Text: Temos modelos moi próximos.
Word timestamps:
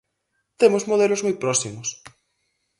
Temos 0.59 0.87
modelos 0.91 1.23
moi 1.25 1.35
próximos. 1.43 1.87